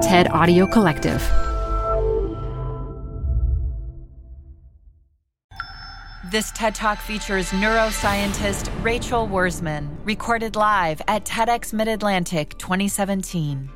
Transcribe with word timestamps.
TED 0.00 0.30
Audio 0.30 0.66
Collective. 0.66 1.20
This 6.30 6.50
TED 6.52 6.74
Talk 6.74 6.98
features 6.98 7.50
neuroscientist 7.50 8.70
Rachel 8.82 9.28
Wurzman, 9.28 9.88
recorded 10.04 10.56
live 10.56 11.02
at 11.06 11.26
TEDx 11.26 11.74
Mid 11.74 11.86
Atlantic 11.86 12.56
2017. 12.56 13.68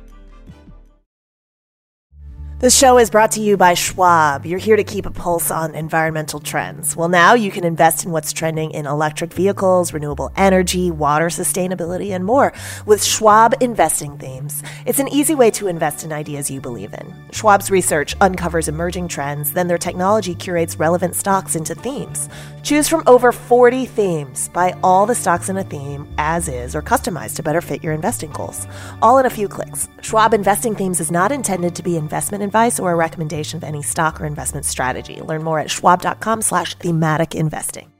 This 2.57 2.73
show 2.73 2.97
is 2.97 3.09
brought 3.09 3.31
to 3.31 3.41
you 3.41 3.57
by 3.57 3.73
Schwab. 3.73 4.45
You're 4.45 4.59
here 4.59 4.77
to 4.77 4.83
keep 4.85 5.05
a 5.05 5.11
pulse 5.11 5.51
on 5.51 5.75
environmental 5.75 6.39
trends. 6.39 6.95
Well, 6.95 7.09
now 7.09 7.33
you 7.33 7.51
can 7.51 7.65
invest 7.65 8.05
in 8.05 8.11
what's 8.11 8.31
trending 8.31 8.71
in 8.71 8.85
electric 8.85 9.33
vehicles, 9.33 9.91
renewable 9.91 10.31
energy, 10.37 10.89
water 10.89 11.25
sustainability, 11.25 12.15
and 12.15 12.23
more 12.23 12.53
with 12.85 13.03
Schwab 13.03 13.55
investing 13.59 14.17
themes. 14.17 14.63
It's 14.85 14.99
an 14.99 15.09
easy 15.09 15.35
way 15.35 15.51
to 15.51 15.67
invest 15.67 16.05
in 16.05 16.13
ideas 16.13 16.49
you 16.49 16.61
believe 16.61 16.93
in. 16.93 17.13
Schwab's 17.33 17.69
research 17.69 18.15
uncovers 18.21 18.69
emerging 18.69 19.09
trends, 19.09 19.51
then 19.51 19.67
their 19.67 19.77
technology 19.77 20.33
curates 20.33 20.79
relevant 20.79 21.15
stocks 21.15 21.57
into 21.57 21.75
themes. 21.75 22.29
Choose 22.65 22.89
from 22.89 23.03
over 23.05 23.31
40 23.31 23.85
themes. 23.85 24.49
Buy 24.49 24.73
all 24.83 25.05
the 25.05 25.13
stocks 25.13 25.49
in 25.49 25.57
a 25.57 25.63
theme 25.63 26.11
as 26.17 26.47
is 26.47 26.75
or 26.75 26.81
customized 26.81 27.35
to 27.35 27.43
better 27.43 27.61
fit 27.61 27.83
your 27.83 27.93
investing 27.93 28.31
goals. 28.31 28.65
All 29.03 29.19
in 29.19 29.27
a 29.27 29.35
few 29.37 29.47
clicks. 29.47 29.87
Schwab 30.01 30.33
investing 30.33 30.73
themes 30.73 30.99
is 30.99 31.11
not 31.11 31.31
intended 31.31 31.75
to 31.75 31.83
be 31.83 31.95
investment 31.95 32.43
advice 32.43 32.79
or 32.79 32.91
a 32.91 32.95
recommendation 32.95 33.57
of 33.57 33.63
any 33.63 33.83
stock 33.83 34.19
or 34.19 34.25
investment 34.25 34.65
strategy. 34.65 35.21
Learn 35.21 35.43
more 35.43 35.59
at 35.59 35.69
schwab.com 35.69 36.41
slash 36.41 36.73
thematic 36.79 37.35
investing. 37.35 37.94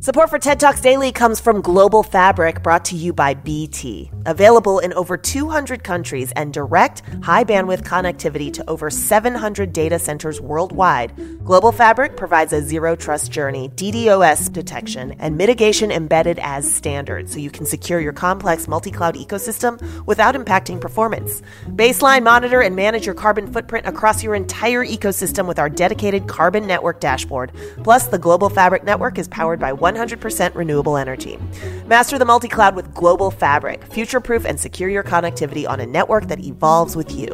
Support 0.00 0.30
for 0.30 0.38
TED 0.38 0.60
Talks 0.60 0.80
Daily 0.80 1.10
comes 1.10 1.40
from 1.40 1.60
Global 1.60 2.04
Fabric, 2.04 2.62
brought 2.62 2.84
to 2.84 2.94
you 2.94 3.12
by 3.12 3.34
BT. 3.34 4.12
Available 4.26 4.78
in 4.78 4.92
over 4.92 5.16
200 5.16 5.82
countries 5.82 6.30
and 6.36 6.52
direct, 6.52 7.02
high 7.20 7.42
bandwidth 7.42 7.82
connectivity 7.82 8.52
to 8.52 8.70
over 8.70 8.90
700 8.90 9.72
data 9.72 9.98
centers 9.98 10.40
worldwide, 10.40 11.12
Global 11.44 11.72
Fabric 11.72 12.16
provides 12.16 12.52
a 12.52 12.62
zero 12.62 12.94
trust 12.94 13.32
journey, 13.32 13.70
DDoS 13.70 14.52
detection, 14.52 15.16
and 15.18 15.36
mitigation 15.36 15.90
embedded 15.90 16.38
as 16.42 16.72
standard 16.72 17.28
so 17.28 17.40
you 17.40 17.50
can 17.50 17.66
secure 17.66 17.98
your 17.98 18.12
complex 18.12 18.68
multi 18.68 18.92
cloud 18.92 19.16
ecosystem 19.16 19.80
without 20.06 20.36
impacting 20.36 20.80
performance. 20.80 21.42
Baseline, 21.70 22.22
monitor, 22.22 22.60
and 22.60 22.76
manage 22.76 23.04
your 23.04 23.16
carbon 23.16 23.52
footprint 23.52 23.84
across 23.84 24.22
your 24.22 24.36
entire 24.36 24.86
ecosystem 24.86 25.48
with 25.48 25.58
our 25.58 25.68
dedicated 25.68 26.28
Carbon 26.28 26.68
Network 26.68 27.00
dashboard. 27.00 27.50
Plus, 27.82 28.06
the 28.06 28.18
Global 28.18 28.48
Fabric 28.48 28.84
network 28.84 29.18
is 29.18 29.26
powered 29.26 29.58
by 29.58 29.72
100% 29.94 30.54
renewable 30.54 30.96
energy. 30.96 31.38
Master 31.86 32.18
the 32.18 32.24
multi 32.24 32.48
cloud 32.48 32.76
with 32.76 32.92
Global 32.94 33.30
Fabric. 33.30 33.84
Future 33.92 34.20
proof 34.20 34.44
and 34.44 34.60
secure 34.60 34.88
your 34.88 35.02
connectivity 35.02 35.68
on 35.68 35.80
a 35.80 35.86
network 35.86 36.28
that 36.28 36.44
evolves 36.44 36.94
with 36.94 37.10
you. 37.12 37.28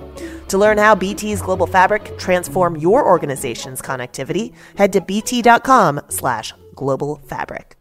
To 0.49 0.59
learn 0.59 0.79
how 0.79 0.95
BT's 0.95 1.43
Global 1.43 1.67
Fabric 1.67 2.17
transform 2.19 2.77
your 2.77 3.05
organization's 3.05 3.83
connectivity, 3.83 4.53
head 4.77 4.93
to 4.93 5.01
bt.com 5.01 6.01
slash 6.09 6.53
global 6.75 7.17
fabric. 7.17 7.77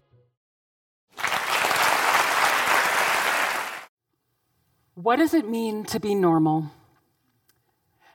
What 4.95 5.17
does 5.17 5.33
it 5.33 5.49
mean 5.49 5.85
to 5.85 5.99
be 5.99 6.13
normal? 6.13 6.71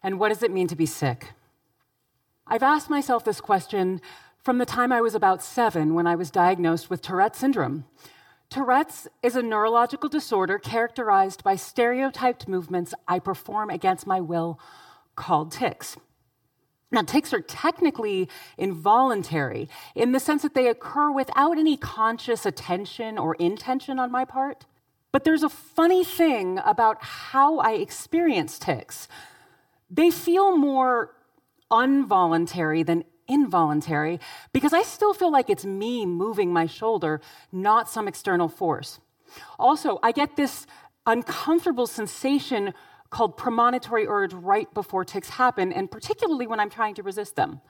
And 0.03 0.21
what 0.21 0.29
does 0.29 0.43
it 0.43 0.53
mean 0.53 0.69
to 0.69 0.77
be 0.77 0.87
sick? 0.87 1.33
I've 2.47 2.63
asked 2.63 2.89
myself 2.89 3.25
this 3.25 3.41
question 3.41 4.01
from 4.49 4.57
the 4.57 4.65
time 4.65 4.93
I 4.93 5.03
was 5.03 5.15
about 5.15 5.43
seven 5.43 5.93
when 5.93 6.07
I 6.07 6.15
was 6.15 6.31
diagnosed 6.31 6.89
with 6.89 7.03
Tourette 7.03 7.37
syndrome. 7.37 7.85
Tourette's 8.49 9.07
is 9.23 9.37
a 9.37 9.43
neurological 9.43 10.09
disorder 10.09 10.59
characterized 10.59 11.45
by 11.45 11.55
stereotyped 11.55 12.49
movements 12.49 12.95
I 13.07 13.19
perform 13.19 13.69
against 13.69 14.07
my 14.07 14.23
will 14.23 14.59
called 15.17 15.53
tics. 15.53 15.99
Now, 16.91 17.03
tics 17.03 17.35
are 17.35 17.43
technically 17.43 18.27
involuntary 18.57 19.69
in 19.95 20.13
the 20.13 20.19
sense 20.19 20.41
that 20.41 20.55
they 20.55 20.69
occur 20.69 21.13
without 21.13 21.59
any 21.59 21.77
conscious 21.77 22.47
attention 22.47 23.19
or 23.19 23.35
intention 23.35 23.99
on 23.99 24.11
my 24.11 24.25
part. 24.25 24.65
But 25.13 25.25
there's 25.25 25.43
a 25.43 25.51
funny 25.51 26.05
thing 26.05 26.59
about 26.65 27.03
how 27.03 27.59
I 27.59 27.73
experience 27.73 28.59
tics. 28.59 29.09
They 29.91 30.11
feel 30.11 30.57
more 30.57 31.13
involuntary 31.71 32.83
than 32.83 33.05
involuntary 33.29 34.19
because 34.53 34.73
I 34.73 34.83
still 34.83 35.15
feel 35.15 35.31
like 35.31 35.51
it's 35.51 35.65
me 35.65 36.07
moving 36.07 36.53
my 36.53 36.67
shoulder, 36.67 37.21
not 37.53 37.89
some 37.89 38.09
external 38.09 38.49
force. 38.49 39.01
Also, 39.59 39.99
I 40.03 40.13
get 40.13 40.37
this 40.37 40.67
uncomfortable 41.07 41.87
sensation 41.87 42.75
called 43.11 43.37
premonitory 43.37 44.07
urge 44.07 44.33
right 44.35 44.73
before 44.75 45.05
tics 45.05 45.31
happen, 45.31 45.73
and 45.73 45.91
particularly 45.91 46.47
when 46.47 46.61
I'm 46.61 46.71
trying 46.71 46.95
to 46.97 47.03
resist 47.03 47.37
them. 47.37 47.61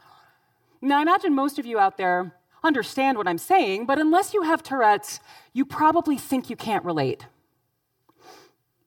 Now, 0.80 0.98
I 0.98 1.02
imagine 1.02 1.34
most 1.34 1.58
of 1.58 1.66
you 1.66 1.78
out 1.78 1.96
there 1.96 2.34
understand 2.62 3.16
what 3.16 3.28
I'm 3.28 3.38
saying, 3.38 3.86
but 3.86 3.98
unless 3.98 4.34
you 4.34 4.42
have 4.42 4.62
Tourette's, 4.62 5.20
you 5.52 5.64
probably 5.64 6.16
think 6.16 6.50
you 6.50 6.56
can't 6.56 6.84
relate. 6.84 7.26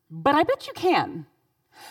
But 0.09 0.35
I 0.35 0.43
bet 0.43 0.67
you 0.67 0.73
can. 0.73 1.25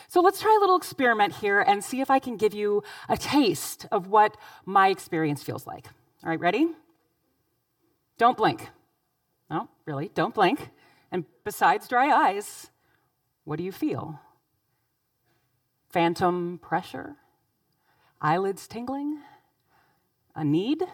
So 0.08 0.20
let's 0.20 0.40
try 0.40 0.54
a 0.56 0.60
little 0.60 0.76
experiment 0.76 1.36
here 1.36 1.60
and 1.60 1.82
see 1.82 2.00
if 2.00 2.10
I 2.10 2.18
can 2.18 2.36
give 2.36 2.54
you 2.54 2.82
a 3.08 3.16
taste 3.16 3.86
of 3.90 4.08
what 4.08 4.36
my 4.64 4.88
experience 4.88 5.42
feels 5.42 5.66
like. 5.66 5.86
All 6.22 6.30
right, 6.30 6.40
ready? 6.40 6.68
Don't 8.18 8.36
blink. 8.36 8.68
No, 9.50 9.68
really, 9.86 10.10
don't 10.14 10.34
blink. 10.34 10.68
And 11.10 11.24
besides 11.44 11.88
dry 11.88 12.10
eyes, 12.10 12.70
what 13.44 13.56
do 13.56 13.64
you 13.64 13.72
feel? 13.72 14.20
Phantom 15.88 16.58
pressure? 16.62 17.16
Eyelids 18.20 18.68
tingling? 18.68 19.18
A 20.36 20.44
need? 20.44 20.84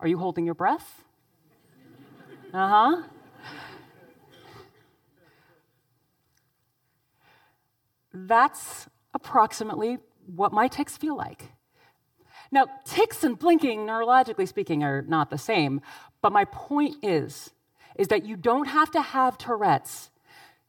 Are 0.00 0.08
you 0.08 0.18
holding 0.18 0.46
your 0.46 0.54
breath? 0.54 1.04
Uh 2.54 2.68
huh. 2.68 3.02
That's 8.12 8.88
approximately 9.14 9.98
what 10.26 10.52
my 10.52 10.68
tics 10.68 10.96
feel 10.96 11.16
like. 11.16 11.52
Now, 12.50 12.66
tics 12.84 13.24
and 13.24 13.38
blinking, 13.38 13.80
neurologically 13.80 14.48
speaking, 14.48 14.82
are 14.82 15.02
not 15.02 15.30
the 15.30 15.38
same, 15.38 15.80
but 16.22 16.32
my 16.32 16.44
point 16.46 16.96
is, 17.02 17.50
is 17.96 18.08
that 18.08 18.24
you 18.24 18.36
don't 18.36 18.66
have 18.66 18.90
to 18.92 19.02
have 19.02 19.36
Tourette's 19.36 20.10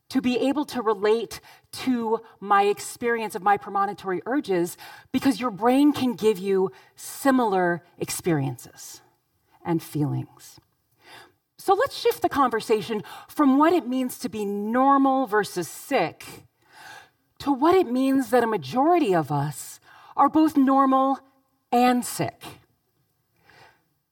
to 0.10 0.22
be 0.22 0.38
able 0.38 0.66
to 0.66 0.82
relate 0.82 1.40
to 1.72 2.20
my 2.40 2.64
experience 2.64 3.36
of 3.36 3.44
my 3.44 3.58
premonitory 3.58 4.22
urges 4.26 4.76
because 5.12 5.40
your 5.40 5.52
brain 5.52 5.94
can 5.94 6.16
give 6.16 6.40
you 6.40 6.72
similar 6.96 7.84
experiences 8.00 9.02
and 9.64 9.82
feelings. 9.84 10.60
So 11.58 11.76
let's 11.76 11.96
shift 11.96 12.24
the 12.24 12.30
conversation 12.30 13.04
from 13.28 13.60
what 13.60 13.72
it 13.72 13.88
means 13.88 14.18
to 14.20 14.30
be 14.30 14.46
normal 14.46 15.28
versus 15.28 15.68
sick 15.68 16.26
to 17.40 17.52
what 17.52 17.76
it 17.76 17.88
means 17.88 18.30
that 18.30 18.44
a 18.44 18.48
majority 18.48 19.14
of 19.16 19.32
us 19.32 19.80
are 20.16 20.30
both 20.30 20.58
normal 20.58 21.20
and 21.72 22.06
sick. 22.06 22.42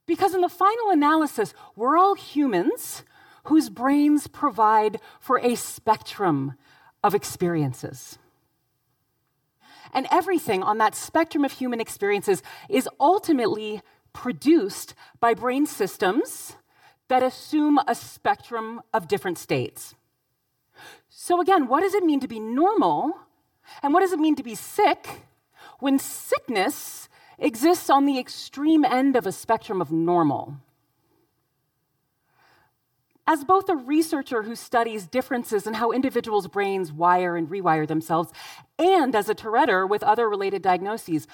Because 0.05 0.33
in 0.33 0.41
the 0.41 0.49
final 0.49 0.89
analysis, 0.89 1.53
we're 1.75 1.97
all 1.97 2.15
humans 2.15 3.03
whose 3.45 3.69
brains 3.69 4.27
provide 4.27 4.99
for 5.19 5.39
a 5.39 5.55
spectrum 5.55 6.53
of 7.03 7.13
experiences. 7.13 8.17
And 9.93 10.07
everything 10.11 10.63
on 10.63 10.77
that 10.79 10.95
spectrum 10.95 11.43
of 11.45 11.53
human 11.53 11.81
experiences 11.81 12.41
is 12.69 12.89
ultimately 12.99 13.81
produced 14.13 14.93
by 15.19 15.33
brain 15.33 15.65
systems 15.65 16.55
that 17.07 17.23
assume 17.23 17.79
a 17.87 17.95
spectrum 17.95 18.81
of 18.93 19.07
different 19.07 19.37
states. 19.37 19.95
So, 21.27 21.41
again, 21.41 21.67
what 21.67 21.81
does 21.81 21.93
it 21.93 22.05
mean 22.05 22.21
to 22.21 22.27
be 22.29 22.39
normal? 22.39 23.17
And 23.83 23.93
what 23.93 23.99
does 23.99 24.13
it 24.13 24.19
mean 24.19 24.37
to 24.37 24.43
be 24.43 24.55
sick 24.55 25.09
when 25.81 25.99
sickness 25.99 27.09
exists 27.37 27.89
on 27.89 28.05
the 28.05 28.17
extreme 28.17 28.85
end 28.85 29.17
of 29.17 29.27
a 29.27 29.33
spectrum 29.33 29.81
of 29.81 29.91
normal? 29.91 30.55
As 33.27 33.43
both 33.43 33.67
a 33.67 33.75
researcher 33.75 34.43
who 34.43 34.55
studies 34.55 35.05
differences 35.05 35.67
in 35.67 35.73
how 35.73 35.91
individuals' 35.91 36.47
brains 36.47 36.93
wire 36.93 37.35
and 37.35 37.49
rewire 37.49 37.85
themselves, 37.85 38.31
and 38.79 39.13
as 39.13 39.27
a 39.27 39.35
Touretteer 39.35 39.85
with 39.85 40.03
other 40.03 40.29
related 40.29 40.61
diagnoses, 40.61 41.27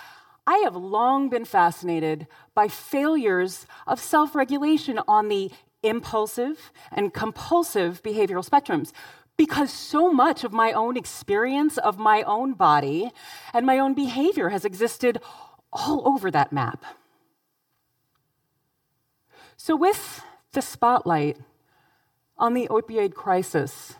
I 0.47 0.57
have 0.63 0.75
long 0.75 1.29
been 1.29 1.45
fascinated 1.45 2.25
by 2.55 2.67
failures 2.67 3.67
of 3.85 3.99
self 3.99 4.33
regulation 4.33 4.99
on 5.07 5.27
the 5.27 5.51
impulsive 5.83 6.71
and 6.91 7.13
compulsive 7.13 8.01
behavioral 8.01 8.49
spectrums, 8.49 8.91
because 9.37 9.71
so 9.71 10.11
much 10.11 10.43
of 10.43 10.53
my 10.53 10.71
own 10.71 10.95
experience 10.95 11.77
of 11.77 11.97
my 11.97 12.21
own 12.23 12.53
body 12.53 13.11
and 13.53 13.65
my 13.65 13.79
own 13.79 13.93
behavior 13.93 14.49
has 14.49 14.65
existed 14.65 15.19
all 15.71 16.07
over 16.07 16.29
that 16.29 16.51
map. 16.51 16.83
So, 19.57 19.75
with 19.75 20.21
the 20.51 20.61
spotlight 20.61 21.37
on 22.37 22.53
the 22.53 22.67
opioid 22.67 23.13
crisis, 23.13 23.95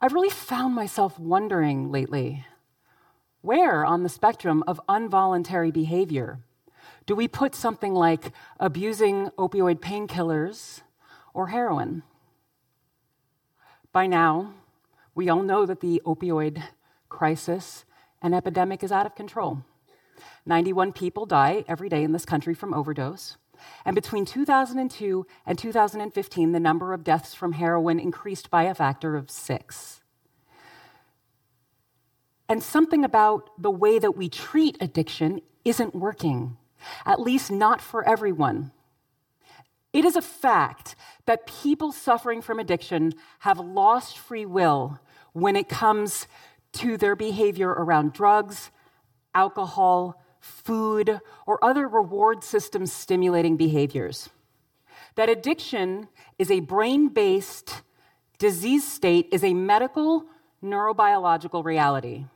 I've 0.00 0.12
really 0.12 0.30
found 0.30 0.74
myself 0.74 1.18
wondering 1.18 1.90
lately 1.90 2.44
where 3.40 3.84
on 3.84 4.02
the 4.02 4.08
spectrum 4.08 4.62
of 4.66 4.80
involuntary 4.88 5.70
behavior 5.70 6.40
do 7.06 7.14
we 7.14 7.28
put 7.28 7.54
something 7.54 7.94
like 7.94 8.32
abusing 8.58 9.30
opioid 9.38 9.78
painkillers 9.78 10.80
or 11.32 11.48
heroin? 11.48 12.02
By 13.96 14.06
now, 14.06 14.52
we 15.14 15.30
all 15.30 15.42
know 15.42 15.64
that 15.64 15.80
the 15.80 16.02
opioid 16.04 16.62
crisis 17.08 17.86
and 18.20 18.34
epidemic 18.34 18.84
is 18.84 18.92
out 18.92 19.06
of 19.06 19.14
control. 19.14 19.62
91 20.44 20.92
people 20.92 21.24
die 21.24 21.64
every 21.66 21.88
day 21.88 22.04
in 22.04 22.12
this 22.12 22.26
country 22.26 22.52
from 22.52 22.74
overdose. 22.74 23.38
And 23.86 23.94
between 23.94 24.26
2002 24.26 25.26
and 25.46 25.58
2015, 25.58 26.52
the 26.52 26.60
number 26.60 26.92
of 26.92 27.04
deaths 27.04 27.32
from 27.32 27.52
heroin 27.52 27.98
increased 27.98 28.50
by 28.50 28.64
a 28.64 28.74
factor 28.74 29.16
of 29.16 29.30
six. 29.30 30.02
And 32.50 32.62
something 32.62 33.02
about 33.02 33.48
the 33.56 33.70
way 33.70 33.98
that 33.98 34.14
we 34.14 34.28
treat 34.28 34.76
addiction 34.78 35.40
isn't 35.64 35.94
working, 35.94 36.58
at 37.06 37.18
least 37.18 37.50
not 37.50 37.80
for 37.80 38.06
everyone. 38.06 38.72
It 39.96 40.04
is 40.04 40.14
a 40.14 40.20
fact 40.20 40.94
that 41.24 41.46
people 41.46 41.90
suffering 41.90 42.42
from 42.42 42.58
addiction 42.58 43.14
have 43.38 43.58
lost 43.58 44.18
free 44.18 44.44
will 44.44 45.00
when 45.32 45.56
it 45.56 45.70
comes 45.70 46.26
to 46.74 46.98
their 46.98 47.16
behavior 47.16 47.70
around 47.70 48.12
drugs, 48.12 48.70
alcohol, 49.34 50.22
food, 50.38 51.18
or 51.46 51.64
other 51.64 51.88
reward 51.88 52.44
system 52.44 52.84
stimulating 52.84 53.56
behaviors. 53.56 54.28
That 55.14 55.30
addiction 55.30 56.08
is 56.38 56.50
a 56.50 56.60
brain 56.60 57.08
based 57.08 57.80
disease 58.38 58.86
state 58.86 59.28
is 59.32 59.42
a 59.42 59.54
medical 59.54 60.26
neurobiological 60.62 61.64
reality. 61.64 62.26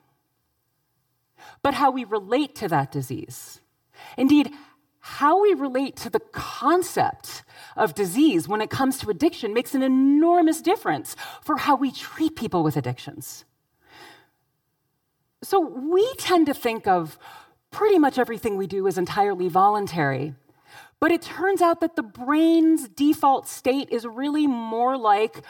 But 1.60 1.74
how 1.74 1.90
we 1.90 2.04
relate 2.04 2.54
to 2.54 2.68
that 2.68 2.90
disease, 2.90 3.60
indeed, 4.16 4.50
how 5.00 5.42
we 5.42 5.52
relate 5.54 5.96
to 5.96 6.10
the 6.10 6.20
concept 6.20 7.42
of 7.76 7.94
disease 7.94 8.48
when 8.48 8.60
it 8.60 8.70
comes 8.70 8.98
to 8.98 9.10
addiction 9.10 9.54
makes 9.54 9.74
an 9.74 9.82
enormous 9.82 10.60
difference 10.60 11.16
for 11.42 11.56
how 11.56 11.76
we 11.76 11.90
treat 11.90 12.36
people 12.36 12.62
with 12.62 12.76
addictions. 12.76 13.44
So 15.42 15.60
we 15.60 16.12
tend 16.18 16.46
to 16.46 16.54
think 16.54 16.86
of 16.86 17.18
pretty 17.70 17.98
much 17.98 18.18
everything 18.18 18.56
we 18.56 18.66
do 18.66 18.86
is 18.86 18.98
entirely 18.98 19.48
voluntary. 19.48 20.34
But 20.98 21.12
it 21.12 21.22
turns 21.22 21.62
out 21.62 21.80
that 21.80 21.96
the 21.96 22.02
brain's 22.02 22.88
default 22.88 23.48
state 23.48 23.88
is 23.90 24.04
really 24.04 24.46
more 24.46 24.98
like 24.98 25.42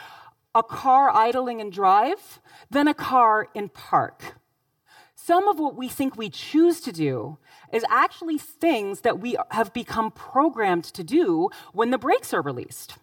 a 0.55 0.63
car 0.63 1.11
idling 1.11 1.61
in 1.61 1.71
drive 1.71 2.41
than 2.71 2.87
a 2.87 2.95
car 2.95 3.49
in 3.55 3.69
park. 3.69 4.37
Some 5.17 5.49
of 5.49 5.59
what 5.59 5.77
we 5.77 5.89
think 5.89 6.17
we 6.17 6.31
choose 6.31 6.81
to 6.83 6.93
do 6.93 7.39
is 7.73 7.85
actually 7.89 8.39
things 8.39 9.03
that 9.03 9.21
we 9.21 9.37
have 9.51 9.73
become 9.73 10.11
programmed 10.11 10.85
to 10.85 11.05
do 11.05 11.51
when 11.73 11.91
the 11.91 11.99
brakes 11.99 12.35
are 12.35 12.43
released. 12.43 12.97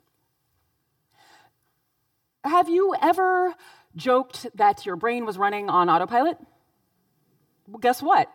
Have 2.43 2.69
you 2.69 2.95
ever 3.01 3.55
joked 3.95 4.47
that 4.55 4.85
your 4.85 4.95
brain 4.95 5.25
was 5.25 5.37
running 5.37 5.69
on 5.69 5.89
autopilot? 5.89 6.37
Well, 7.67 7.79
guess 7.79 8.01
what? 8.01 8.31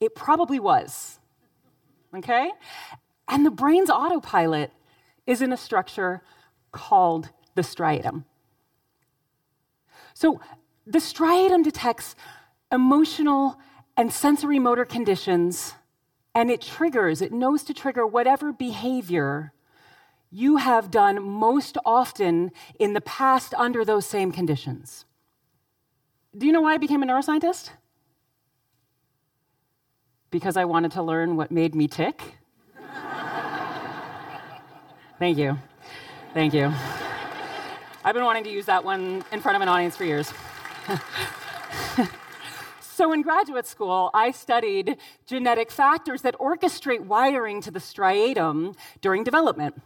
It 0.00 0.14
probably 0.14 0.60
was. 0.60 1.18
Okay? 2.14 2.50
And 3.28 3.46
the 3.46 3.50
brain's 3.50 3.90
autopilot 3.90 4.70
is 5.26 5.40
in 5.40 5.52
a 5.52 5.56
structure 5.56 6.22
called 6.72 7.30
the 7.54 7.62
striatum. 7.62 8.24
So 10.12 10.40
the 10.86 10.98
striatum 10.98 11.64
detects 11.64 12.14
emotional 12.70 13.58
and 13.96 14.12
sensory 14.12 14.58
motor 14.58 14.84
conditions, 14.84 15.74
and 16.34 16.50
it 16.50 16.60
triggers, 16.60 17.22
it 17.22 17.32
knows 17.32 17.62
to 17.64 17.74
trigger 17.74 18.06
whatever 18.06 18.52
behavior 18.52 19.52
you 20.30 20.56
have 20.56 20.90
done 20.90 21.22
most 21.22 21.78
often 21.84 22.50
in 22.78 22.92
the 22.92 23.00
past 23.00 23.54
under 23.54 23.84
those 23.84 24.04
same 24.04 24.32
conditions. 24.32 25.04
Do 26.36 26.46
you 26.46 26.52
know 26.52 26.62
why 26.62 26.74
I 26.74 26.78
became 26.78 27.02
a 27.02 27.06
neuroscientist? 27.06 27.70
because 30.34 30.56
I 30.56 30.64
wanted 30.64 30.90
to 30.92 31.02
learn 31.04 31.36
what 31.36 31.52
made 31.52 31.76
me 31.76 31.86
tick. 31.86 32.20
Thank 35.20 35.38
you. 35.38 35.56
Thank 36.34 36.52
you. 36.52 36.72
I've 38.04 38.14
been 38.14 38.24
wanting 38.24 38.42
to 38.42 38.50
use 38.50 38.66
that 38.66 38.84
one 38.84 39.24
in 39.30 39.40
front 39.40 39.54
of 39.54 39.62
an 39.62 39.68
audience 39.68 39.96
for 39.96 40.02
years. 40.02 40.32
so, 42.94 43.12
in 43.12 43.22
graduate 43.22 43.66
school, 43.66 44.10
I 44.14 44.30
studied 44.30 44.96
genetic 45.26 45.70
factors 45.70 46.22
that 46.22 46.34
orchestrate 46.38 47.00
wiring 47.00 47.60
to 47.62 47.70
the 47.70 47.80
striatum 47.80 48.76
during 49.00 49.24
development 49.24 49.82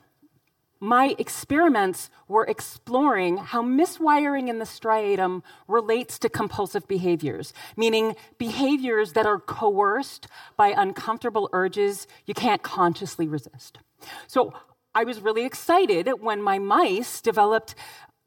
my 0.81 1.15
experiments 1.19 2.11
were 2.29 2.45
exploring 2.45 3.39
how 3.39 3.63
miswiring 3.63 4.49
in 4.49 4.59
the 4.59 4.65
striatum 4.65 5.43
relates 5.67 6.19
to 6.21 6.29
compulsive 6.29 6.87
behaviors, 6.87 7.53
meaning 7.77 8.15
behaviors 8.39 9.13
that 9.15 9.27
are 9.27 9.39
coerced 9.39 10.29
by 10.57 10.69
uncomfortable 10.69 11.49
urges 11.53 12.07
you 12.27 12.35
can't 12.35 12.63
consciously 12.63 13.27
resist. 13.27 13.79
So 14.27 14.53
I 14.95 15.05
was 15.05 15.21
really 15.21 15.45
excited 15.45 16.09
when 16.21 16.43
my 16.43 16.59
mice 16.59 17.21
developed 17.21 17.75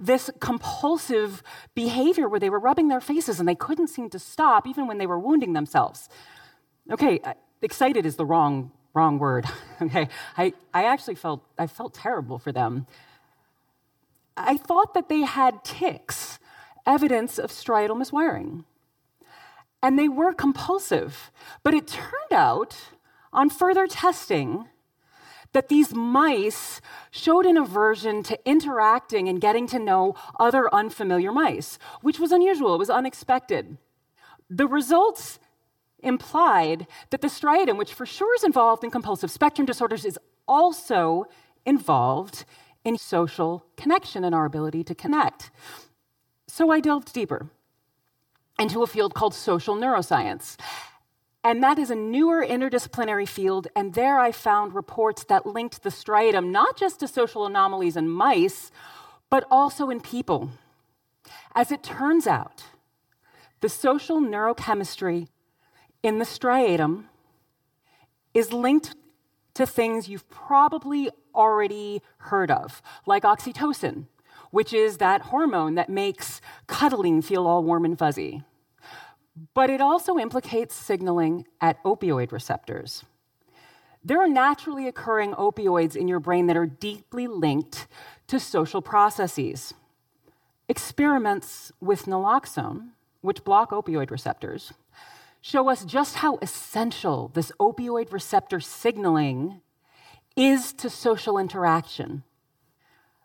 this 0.01 0.30
compulsive 0.39 1.44
behavior 1.75 2.27
where 2.27 2.39
they 2.39 2.50
were 2.50 2.59
rubbing 2.59 2.88
their 2.88 3.00
faces 3.00 3.39
and 3.39 3.48
they 3.48 3.56
couldn't 3.56 3.88
seem 3.88 4.09
to 4.09 4.19
stop 4.19 4.68
even 4.68 4.88
when 4.88 4.98
they 4.98 5.07
were 5.07 5.19
wounding 5.19 5.53
themselves. 5.53 6.09
Okay, 6.89 7.21
excited 7.62 8.06
is 8.06 8.15
the 8.15 8.25
wrong 8.25 8.71
wrong 8.94 9.19
word. 9.19 9.45
okay, 9.81 10.09
I, 10.38 10.53
I 10.74 10.86
actually 10.86 11.15
felt 11.15 11.45
I 11.57 11.68
felt 11.68 11.94
terrible 11.94 12.39
for 12.39 12.51
them. 12.51 12.88
I 14.36 14.57
thought 14.57 14.94
that 14.94 15.07
they 15.07 15.21
had 15.21 15.63
tics, 15.63 16.39
evidence 16.86 17.38
of 17.38 17.51
striatal 17.51 17.98
miswiring. 17.98 18.65
And 19.83 19.98
they 19.98 20.07
were 20.07 20.33
compulsive. 20.33 21.31
But 21.63 21.74
it 21.74 21.88
turned 21.88 22.31
out, 22.31 22.75
on 23.33 23.50
further 23.50 23.88
testing, 23.88 24.68
that 25.53 25.69
these 25.69 25.94
mice 25.94 26.81
showed 27.09 27.45
an 27.45 27.57
aversion 27.57 28.24
to 28.24 28.39
interacting 28.45 29.27
and 29.27 29.42
getting 29.42 29.68
to 29.68 29.80
know 29.80 30.15
other 30.39 30.74
unfamiliar 30.74 31.31
mice, 31.31 31.77
which 32.01 32.20
was 32.20 32.31
unusual, 32.31 32.75
it 32.75 32.79
was 32.79 32.89
unexpected. 32.89 33.77
The 34.50 34.67
results 34.67 35.39
implied 36.00 36.88
that 37.10 37.22
the 37.22 37.27
striatum, 37.27 37.77
which 37.77 37.93
for 37.93 38.05
sure 38.05 38.36
is 38.36 38.43
involved 38.43 38.84
in 38.84 38.91
compulsive 38.91 39.31
spectrum 39.31 39.65
disorders, 39.65 40.05
is 40.05 40.17
also 40.48 41.25
involved 41.65 42.46
in 42.84 42.98
social 42.98 43.65
connection 43.77 44.24
and 44.24 44.34
our 44.34 44.46
ability 44.46 44.84
to 44.84 44.96
connect. 44.96 45.51
So 46.48 46.72
I 46.72 46.79
delved 46.79 47.13
deeper 47.13 47.48
into 48.60 48.84
a 48.84 48.88
field 48.88 49.13
called 49.13 49.34
social 49.34 49.75
neuroscience. 49.75 50.58
And 51.43 51.63
that 51.63 51.79
is 51.79 51.89
a 51.89 51.95
newer 51.95 52.45
interdisciplinary 52.45 53.27
field, 53.27 53.67
and 53.75 53.93
there 53.95 54.19
I 54.19 54.31
found 54.31 54.75
reports 54.75 55.24
that 55.24 55.48
linked 55.48 55.81
the 55.81 55.89
striatum 55.89 56.51
not 56.51 56.77
just 56.77 57.00
to 57.00 57.07
social 57.07 57.45
anomalies 57.45 57.98
in 57.98 58.10
mice, 58.10 58.71
but 59.29 59.45
also 59.50 59.89
in 59.89 60.01
people. 60.01 60.51
As 61.55 61.71
it 61.71 61.81
turns 61.81 62.27
out, 62.27 62.63
the 63.62 63.69
social 63.69 64.19
neurochemistry 64.19 65.29
in 66.03 66.19
the 66.19 66.25
striatum 66.25 67.05
is 68.33 68.53
linked 68.53 68.95
to 69.53 69.65
things 69.65 70.07
you've 70.07 70.29
probably 70.29 71.10
already 71.33 72.01
heard 72.17 72.51
of, 72.51 72.81
like 73.05 73.24
oxytocin, 73.24 74.05
which 74.51 74.74
is 74.74 74.98
that 74.98 75.21
hormone 75.24 75.75
that 75.75 75.89
makes 75.89 76.39
cuddling 76.67 77.21
feel 77.21 77.48
all 77.48 77.63
warm 77.63 77.86
and 77.86 77.98
fuzzy. 77.98 78.43
But 79.53 79.69
it 79.69 79.81
also 79.81 80.17
implicates 80.17 80.75
signaling 80.75 81.45
at 81.60 81.81
opioid 81.83 82.31
receptors. 82.31 83.03
There 84.03 84.19
are 84.19 84.27
naturally 84.27 84.88
occurring 84.88 85.33
opioids 85.33 85.95
in 85.95 86.07
your 86.07 86.19
brain 86.19 86.48
that 86.48 86.57
are 86.57 86.65
deeply 86.65 87.27
linked 87.27 87.88
to 88.27 88.39
social 88.39 88.81
processes. 88.81 89.74
Experiments 90.67 91.71
with 91.79 92.05
naloxone, 92.05 92.89
which 93.21 93.43
block 93.43 93.71
opioid 93.71 94.10
receptors, 94.10 94.74
show 95.41 95.69
us 95.69 95.86
just 95.86 96.17
how 96.17 96.38
essential 96.41 97.31
this 97.33 97.51
opioid 97.60 98.12
receptor 98.12 98.60
signaling 98.60 99.62
is 100.36 100.74
to 100.74 100.89
social 100.89 101.38
interaction. 101.38 102.24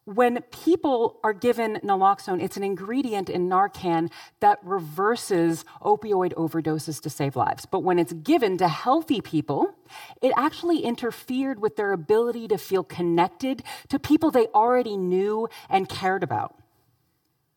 When 0.07 0.41
people 0.53 1.19
are 1.25 1.33
given 1.33 1.81
naloxone, 1.83 2.41
it's 2.41 2.57
an 2.57 2.63
ingredient 2.63 3.29
in 3.29 3.49
Narcan 3.49 4.13
that 4.39 4.61
reverses 4.63 5.65
opioid 5.83 6.33
overdoses 6.35 7.01
to 7.01 7.11
save 7.11 7.35
lives. 7.35 7.67
But 7.67 7.81
when 7.81 7.99
it's 7.99 8.13
given 8.13 8.57
to 8.59 8.69
healthy 8.69 9.21
people, 9.21 9.75
it 10.23 10.33
actually 10.37 10.79
interfered 10.85 11.61
with 11.61 11.75
their 11.75 11.91
ability 11.91 12.47
to 12.49 12.57
feel 12.57 12.85
connected 12.85 13.65
to 13.89 13.99
people 13.99 14.31
they 14.31 14.47
already 14.55 14.97
knew 14.97 15.49
and 15.69 15.89
cared 15.89 16.23
about. 16.23 16.55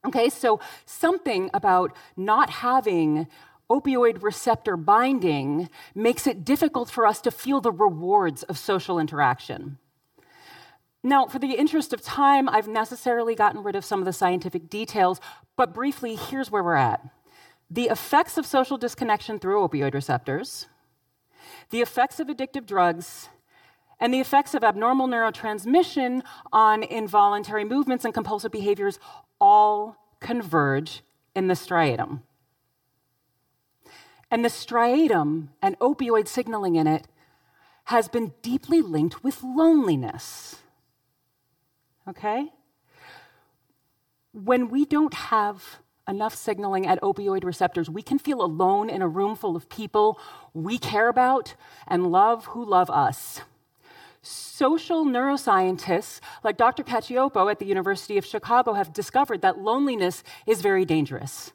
Okay, 0.03 0.29
so 0.29 0.59
something 0.85 1.51
about 1.53 1.95
not 2.17 2.49
having 2.49 3.27
opioid 3.69 4.23
receptor 4.23 4.75
binding 4.75 5.69
makes 5.93 6.25
it 6.25 6.43
difficult 6.43 6.89
for 6.89 7.05
us 7.05 7.21
to 7.21 7.29
feel 7.29 7.61
the 7.61 7.71
rewards 7.71 8.41
of 8.41 8.57
social 8.57 8.97
interaction. 8.97 9.77
Now, 11.03 11.27
for 11.27 11.39
the 11.39 11.53
interest 11.53 11.93
of 11.93 12.01
time, 12.01 12.49
I've 12.49 12.67
necessarily 12.67 13.33
gotten 13.33 13.63
rid 13.63 13.75
of 13.75 13.85
some 13.85 13.99
of 13.99 14.05
the 14.05 14.13
scientific 14.13 14.69
details, 14.69 15.21
but 15.55 15.73
briefly, 15.73 16.15
here's 16.15 16.51
where 16.51 16.63
we're 16.63 16.75
at. 16.75 17.01
The 17.69 17.85
effects 17.85 18.37
of 18.37 18.45
social 18.45 18.77
disconnection 18.77 19.39
through 19.39 19.65
opioid 19.65 19.93
receptors, 19.93 20.67
the 21.69 21.81
effects 21.81 22.19
of 22.19 22.27
addictive 22.27 22.65
drugs, 22.65 23.29
and 23.99 24.13
the 24.13 24.19
effects 24.19 24.53
of 24.53 24.63
abnormal 24.63 25.07
neurotransmission 25.07 26.23
on 26.51 26.83
involuntary 26.83 27.63
movements 27.63 28.05
and 28.05 28.13
compulsive 28.13 28.51
behaviors 28.51 28.99
all 29.39 29.97
converge 30.19 31.01
in 31.35 31.47
the 31.47 31.53
striatum. 31.53 32.21
And 34.31 34.43
the 34.43 34.49
striatum 34.49 35.49
and 35.61 35.77
opioid 35.79 36.27
signaling 36.27 36.75
in 36.75 36.87
it 36.87 37.07
has 37.85 38.07
been 38.07 38.33
deeply 38.41 38.81
linked 38.81 39.23
with 39.23 39.41
loneliness. 39.43 40.57
Okay? 42.07 42.51
When 44.31 44.69
we 44.69 44.85
don't 44.85 45.13
have 45.13 45.79
enough 46.07 46.35
signaling 46.35 46.87
at 46.87 47.01
opioid 47.01 47.43
receptors, 47.43 47.89
we 47.89 48.01
can 48.01 48.19
feel 48.19 48.41
alone 48.41 48.89
in 48.89 49.01
a 49.01 49.07
room 49.07 49.35
full 49.35 49.55
of 49.55 49.69
people 49.69 50.19
we 50.53 50.77
care 50.77 51.07
about 51.07 51.55
and 51.87 52.11
love 52.11 52.45
who 52.45 52.65
love 52.65 52.89
us. 52.89 53.41
Social 54.21 55.05
neuroscientists 55.05 56.19
like 56.43 56.57
Dr. 56.57 56.83
Cacioppo 56.83 57.49
at 57.49 57.59
the 57.59 57.65
University 57.65 58.17
of 58.17 58.25
Chicago 58.25 58.73
have 58.73 58.91
discovered 58.91 59.41
that 59.41 59.59
loneliness 59.59 60.23
is 60.45 60.61
very 60.61 60.83
dangerous. 60.83 61.53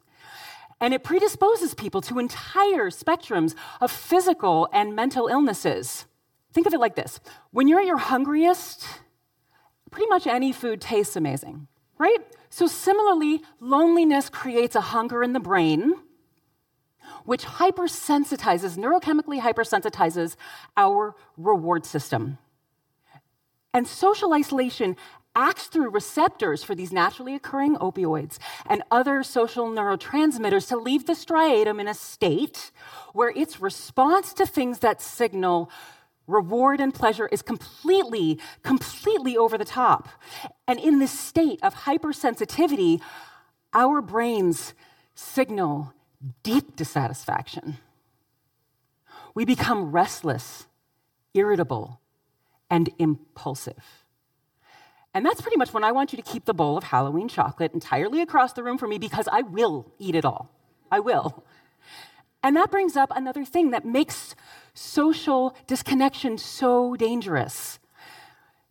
And 0.81 0.95
it 0.95 1.05
predisposes 1.05 1.75
people 1.75 2.01
to 2.03 2.19
entire 2.19 2.91
spectrums 2.91 3.55
of 3.81 3.91
physical 3.91 4.69
and 4.73 4.97
mental 4.97 5.29
illnesses. 5.29 6.07
Think 6.53 6.67
of 6.67 6.75
it 6.75 6.81
like 6.81 6.95
this 6.95 7.21
when 7.51 7.69
you're 7.69 7.81
at 7.81 7.87
your 7.87 7.99
hungriest, 7.99 8.87
pretty 9.95 10.09
much 10.09 10.27
any 10.27 10.51
food 10.51 10.81
tastes 10.81 11.15
amazing, 11.15 11.69
right? 11.99 12.19
So, 12.51 12.67
similarly, 12.67 13.43
loneliness 13.61 14.29
creates 14.29 14.75
a 14.75 14.81
hunger 14.81 15.23
in 15.23 15.35
the 15.35 15.39
brain, 15.39 15.95
which 17.25 17.45
hypersensitizes, 17.45 18.77
neurochemically 18.77 19.41
hypersensitizes 19.41 20.35
our 20.77 21.15
reward 21.37 21.87
system. 21.87 22.39
And 23.73 23.87
social 23.87 24.35
isolation 24.35 24.97
acts 25.37 25.67
through 25.67 25.91
receptors 25.91 26.65
for 26.65 26.75
these 26.75 26.93
naturally 26.93 27.37
occurring 27.37 27.77
opioids 27.77 28.39
and 28.67 28.83
other 28.91 29.23
social 29.23 29.69
neurotransmitters 29.69 30.67
to 30.71 30.77
leave 30.77 31.07
the 31.07 31.13
striatum 31.13 31.81
in 31.81 31.87
a 31.87 31.95
state 31.95 32.73
where 33.13 33.31
its 33.31 33.61
response 33.61 34.33
to 34.35 34.45
things 34.45 34.81
that 34.81 35.01
signal 35.01 35.71
reward 36.27 36.81
and 36.81 36.95
pleasure 36.95 37.29
is 37.31 37.43
completely, 37.43 38.39
completely 38.63 39.37
over 39.37 39.59
the 39.59 39.65
top. 39.65 40.09
And 40.67 40.79
in 40.79 40.99
this 40.99 41.19
state 41.19 41.61
of 41.63 41.75
hypersensitivity, 41.75 43.01
our 43.73 44.01
brains 44.01 44.75
signal 45.15 45.93
deep 46.43 46.77
dissatisfaction. 46.77 47.79
We 49.35 49.45
become 49.45 49.93
restless, 49.93 50.67
irritable, 51.35 52.01
and 52.71 52.91
impulsive. 52.99 54.05
And 55.13 55.25
that's 55.25 55.41
pretty 55.41 55.57
much 55.57 55.73
when 55.73 55.85
I 55.85 55.93
want 55.93 56.13
you 56.13 56.17
to 56.17 56.23
keep 56.23 56.45
the 56.45 56.55
bowl 56.55 56.77
of 56.77 56.85
Halloween 56.85 57.29
chocolate 57.29 57.73
entirely 57.73 58.21
across 58.21 58.53
the 58.53 58.65
room 58.65 58.79
for 58.79 58.89
me 58.89 58.99
because 58.99 59.29
I 59.31 59.43
will 59.43 59.93
eat 59.99 60.15
it 60.17 60.25
all. 60.25 60.51
I 60.91 61.01
will. 61.01 61.45
And 62.43 62.57
that 62.57 62.71
brings 62.71 62.97
up 62.97 63.11
another 63.15 63.45
thing 63.45 63.71
that 63.71 63.85
makes 63.85 64.35
social 64.75 65.57
disconnection 65.67 66.37
so 66.37 66.97
dangerous. 66.97 67.79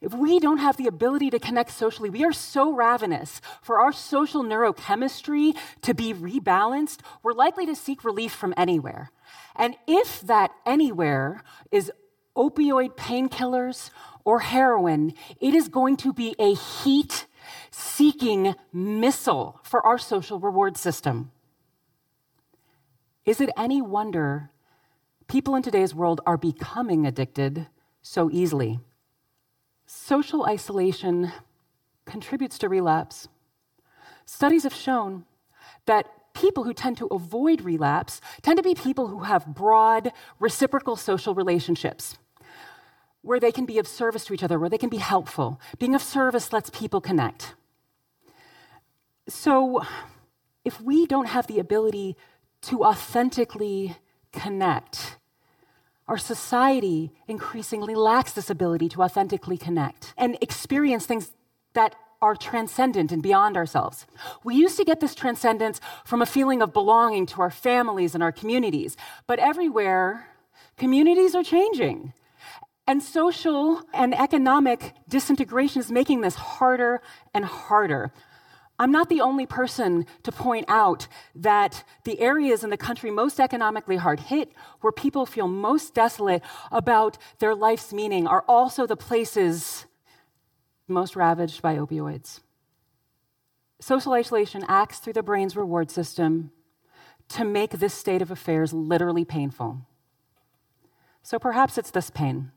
If 0.02 0.14
we 0.14 0.38
don't 0.38 0.58
have 0.58 0.76
the 0.76 0.88
ability 0.88 1.30
to 1.30 1.40
connect 1.40 1.72
socially, 1.72 2.10
we 2.10 2.26
are 2.26 2.34
so 2.34 2.74
ravenous 2.74 3.40
for 3.62 3.80
our 3.80 3.94
social 3.94 4.44
neurochemistry 4.44 5.58
to 5.82 5.94
be 5.94 6.14
rebalanced, 6.14 7.00
we're 7.24 7.32
likely 7.32 7.66
to 7.66 7.76
seek 7.76 8.04
relief 8.04 8.34
from 8.34 8.54
anywhere. 8.58 9.12
And 9.56 9.76
if 9.88 10.20
that 10.22 10.52
anywhere 10.66 11.42
is 11.72 11.90
opioid 12.36 12.96
painkillers 12.96 13.92
or 14.26 14.42
heroin, 14.42 15.14
it 15.40 15.54
is 15.54 15.70
going 15.70 15.96
to 15.98 16.12
be 16.12 16.36
a 16.38 16.54
heat 16.54 17.26
seeking 17.72 18.56
missile 18.74 19.62
for 19.64 19.86
our 19.86 19.98
social 19.98 20.38
reward 20.38 20.76
system. 20.76 21.32
Is 23.26 23.40
it 23.40 23.50
any 23.56 23.82
wonder 23.82 24.50
people 25.34 25.56
in 25.56 25.64
today's 25.64 25.96
world 25.96 26.22
are 26.28 26.38
becoming 26.38 27.08
addicted 27.08 27.66
so 28.04 28.30
easily? 28.32 28.80
Social 29.88 30.46
isolation 30.46 31.32
contributes 32.06 32.60
to 32.60 32.70
relapse. 32.70 33.28
Studies 34.26 34.62
have 34.62 34.76
shown 34.76 35.26
that 35.88 36.06
people 36.36 36.66
who 36.66 36.72
tend 36.72 36.98
to 36.98 37.08
avoid 37.08 37.62
relapse 37.62 38.22
tend 38.44 38.58
to 38.58 38.64
be 38.64 38.76
people 38.76 39.08
who 39.08 39.22
have 39.22 39.48
broad, 39.48 40.12
reciprocal 40.40 40.96
social 40.96 41.34
relationships 41.34 42.20
where 43.24 43.40
they 43.40 43.52
can 43.52 43.66
be 43.66 43.80
of 43.80 43.88
service 43.88 44.26
to 44.26 44.36
each 44.36 44.44
other, 44.44 44.60
where 44.60 44.70
they 44.70 44.78
can 44.78 44.90
be 44.90 44.98
helpful. 44.98 45.60
Being 45.80 45.96
of 45.96 46.04
service 46.04 46.54
lets 46.54 46.70
people 46.70 47.02
connect. 47.02 47.56
So, 49.28 49.82
if 50.64 50.80
we 50.80 51.08
don't 51.08 51.30
have 51.30 51.48
the 51.48 51.58
ability 51.58 52.18
to 52.70 52.84
authentically 52.84 53.96
connect, 54.32 55.18
our 56.08 56.18
society 56.18 57.12
increasingly 57.28 57.96
lacks 57.96 58.34
this 58.34 58.50
ability 58.50 58.90
to 58.90 59.04
authentically 59.04 59.58
connect 59.58 60.14
and 60.18 60.38
experience 60.42 61.06
things 61.06 61.32
that 61.74 61.96
are 62.22 62.36
transcendent 62.36 63.12
and 63.12 63.22
beyond 63.22 63.58
ourselves. 63.58 64.06
We 64.44 64.56
used 64.56 64.78
to 64.78 64.86
get 64.86 65.02
this 65.02 65.14
transcendence 65.14 65.82
from 66.06 66.22
a 66.22 66.26
feeling 66.26 66.62
of 66.62 66.72
belonging 66.72 67.26
to 67.28 67.42
our 67.42 67.52
families 67.52 68.16
and 68.16 68.24
our 68.24 68.32
communities, 68.32 68.96
but 69.28 69.40
everywhere, 69.40 70.28
communities 70.78 71.36
are 71.36 71.44
changing. 71.44 72.14
And 72.88 73.04
social 73.04 73.82
and 73.94 74.14
economic 74.14 74.94
disintegration 75.08 75.82
is 75.82 75.92
making 75.92 76.22
this 76.22 76.36
harder 76.36 77.02
and 77.34 77.46
harder. 77.46 78.12
I'm 78.84 78.92
not 78.92 79.08
the 79.08 79.22
only 79.22 79.46
person 79.46 80.06
to 80.24 80.32
point 80.34 80.66
out 80.68 81.08
that 81.36 81.86
the 82.04 82.20
areas 82.20 82.66
in 82.66 82.70
the 82.70 82.76
country 82.76 83.12
most 83.12 83.40
economically 83.40 83.96
hard 83.96 84.20
hit, 84.20 84.52
where 84.82 84.92
people 84.92 85.26
feel 85.26 85.48
most 85.48 85.94
desolate 85.94 86.44
about 86.70 87.18
their 87.40 87.56
life's 87.56 87.94
meaning, 87.94 88.28
are 88.28 88.44
also 88.46 88.86
the 88.86 88.98
places 88.98 89.86
most 90.90 91.16
ravaged 91.16 91.62
by 91.62 91.78
opioids. 91.78 92.42
Social 93.80 94.12
isolation 94.12 94.66
acts 94.68 95.00
through 95.00 95.14
the 95.14 95.24
brain's 95.24 95.56
reward 95.56 95.90
system 95.90 96.52
to 97.30 97.46
make 97.46 97.72
this 97.72 97.94
state 97.94 98.22
of 98.22 98.32
affairs 98.32 98.74
literally 98.74 99.24
painful. 99.24 99.88
So 101.22 101.40
perhaps 101.40 101.78
it's 101.78 101.92
this 101.92 102.10
pain 102.10 102.52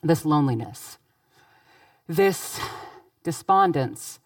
this 0.00 0.24
loneliness, 0.24 0.98
this 2.06 2.60
despondence 3.24 4.20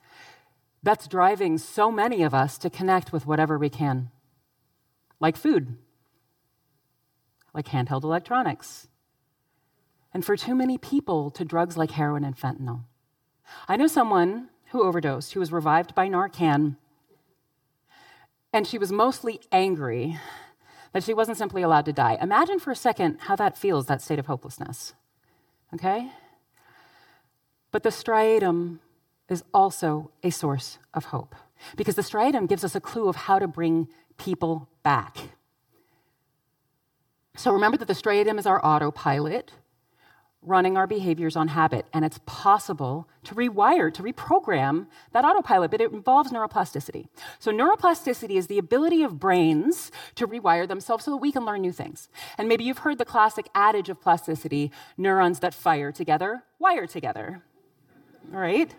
that's 0.82 1.08
driving 1.08 1.58
so 1.58 1.90
many 1.90 2.22
of 2.22 2.34
us 2.34 2.58
to 2.58 2.70
connect 2.70 3.12
with 3.12 3.26
whatever 3.26 3.58
we 3.58 3.68
can, 3.68 4.10
like 5.20 5.36
food, 5.36 5.76
like 7.52 7.66
handheld 7.66 8.04
electronics, 8.04 8.88
and 10.14 10.24
for 10.24 10.36
too 10.36 10.54
many 10.54 10.78
people 10.78 11.30
to 11.30 11.44
drugs 11.44 11.76
like 11.76 11.92
heroin 11.92 12.24
and 12.24 12.36
fentanyl. 12.36 12.84
I 13.66 13.76
know 13.76 13.86
someone 13.86 14.48
who 14.70 14.82
overdosed, 14.82 15.32
who 15.32 15.40
was 15.40 15.52
revived 15.52 15.94
by 15.94 16.08
Narcan, 16.08 16.76
and 18.52 18.66
she 18.66 18.78
was 18.78 18.92
mostly 18.92 19.40
angry 19.50 20.18
that 20.92 21.04
she 21.04 21.14
wasn't 21.14 21.38
simply 21.38 21.62
allowed 21.62 21.84
to 21.84 21.92
die. 21.92 22.18
Imagine 22.20 22.58
for 22.58 22.70
a 22.70 22.76
second 22.76 23.18
how 23.20 23.36
that 23.36 23.58
feels, 23.58 23.86
that 23.86 24.00
state 24.00 24.18
of 24.18 24.26
hopelessness. 24.26 24.94
Okay? 25.74 26.10
But 27.70 27.82
the 27.82 27.90
striatum 27.90 28.78
is 29.28 29.44
also 29.52 30.10
a 30.22 30.30
source 30.30 30.78
of 30.94 31.06
hope 31.06 31.34
because 31.76 31.94
the 31.94 32.02
striatum 32.02 32.48
gives 32.48 32.64
us 32.64 32.74
a 32.74 32.80
clue 32.80 33.08
of 33.08 33.16
how 33.16 33.38
to 33.38 33.48
bring 33.48 33.88
people 34.16 34.68
back. 34.82 35.16
So 37.36 37.52
remember 37.52 37.76
that 37.78 37.86
the 37.86 37.94
striatum 37.94 38.38
is 38.38 38.46
our 38.46 38.64
autopilot 38.64 39.52
running 40.42 40.76
our 40.76 40.86
behaviors 40.86 41.36
on 41.36 41.48
habit. 41.48 41.86
And 41.92 42.04
it's 42.04 42.20
possible 42.24 43.08
to 43.24 43.34
rewire, 43.34 43.92
to 43.94 44.02
reprogram 44.02 44.86
that 45.12 45.24
autopilot, 45.24 45.70
but 45.70 45.80
it 45.80 45.92
involves 45.92 46.30
neuroplasticity. 46.30 47.08
So, 47.38 47.52
neuroplasticity 47.52 48.36
is 48.36 48.46
the 48.46 48.58
ability 48.58 49.02
of 49.02 49.18
brains 49.18 49.90
to 50.14 50.26
rewire 50.26 50.66
themselves 50.66 51.04
so 51.04 51.10
that 51.12 51.18
we 51.18 51.32
can 51.32 51.44
learn 51.44 51.60
new 51.60 51.72
things. 51.72 52.08
And 52.36 52.48
maybe 52.48 52.64
you've 52.64 52.78
heard 52.78 52.98
the 52.98 53.04
classic 53.04 53.48
adage 53.54 53.88
of 53.88 54.00
plasticity 54.00 54.70
neurons 54.96 55.40
that 55.40 55.54
fire 55.54 55.92
together 55.92 56.42
wire 56.58 56.86
together. 56.86 57.42
Right? 58.30 58.74